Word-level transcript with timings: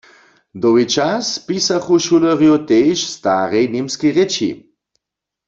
Dołhi 0.61 0.85
čas 0.93 1.29
pisachu 1.49 1.97
šulerjo 2.05 2.55
tež 2.69 2.97
w 3.07 3.11
starej 3.17 3.65
němskej 3.75 4.11
rěči. 4.17 4.51